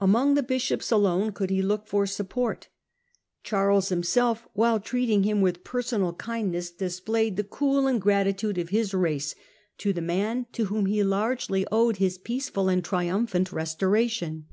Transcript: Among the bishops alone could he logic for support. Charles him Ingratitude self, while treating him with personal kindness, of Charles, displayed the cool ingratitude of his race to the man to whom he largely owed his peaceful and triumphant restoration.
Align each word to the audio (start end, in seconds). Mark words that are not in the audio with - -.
Among 0.00 0.34
the 0.34 0.42
bishops 0.42 0.90
alone 0.92 1.32
could 1.32 1.48
he 1.48 1.62
logic 1.62 1.86
for 1.86 2.06
support. 2.06 2.68
Charles 3.42 3.90
him 3.90 4.00
Ingratitude 4.00 4.06
self, 4.12 4.48
while 4.52 4.78
treating 4.78 5.22
him 5.22 5.40
with 5.40 5.64
personal 5.64 6.12
kindness, 6.12 6.68
of 6.72 6.76
Charles, 6.76 6.92
displayed 6.92 7.36
the 7.38 7.44
cool 7.44 7.86
ingratitude 7.86 8.58
of 8.58 8.68
his 8.68 8.92
race 8.92 9.34
to 9.78 9.94
the 9.94 10.02
man 10.02 10.44
to 10.52 10.66
whom 10.66 10.84
he 10.84 11.02
largely 11.02 11.66
owed 11.72 11.96
his 11.96 12.18
peaceful 12.18 12.68
and 12.68 12.84
triumphant 12.84 13.50
restoration. 13.50 14.46